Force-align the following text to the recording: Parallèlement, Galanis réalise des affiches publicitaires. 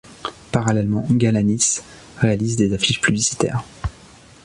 Parallèlement, 0.51 1.05
Galanis 1.11 1.81
réalise 2.17 2.55
des 2.55 2.73
affiches 2.73 3.01
publicitaires. 3.01 3.63